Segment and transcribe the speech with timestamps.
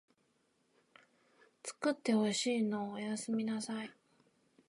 [1.61, 3.91] つくってほしいのおやすみなさい